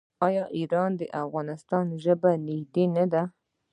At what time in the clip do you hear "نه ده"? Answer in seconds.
2.95-3.23